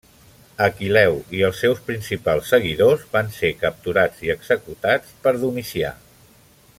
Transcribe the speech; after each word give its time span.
Aquil·leu 0.67 1.17
i 1.39 1.43
els 1.49 1.59
seus 1.65 1.83
principals 1.89 2.49
seguidors 2.53 3.05
van 3.17 3.31
ser 3.37 3.53
capturats 3.65 4.27
i 4.29 4.35
executats 4.39 5.17
per 5.27 5.35
Domicià. 5.45 5.93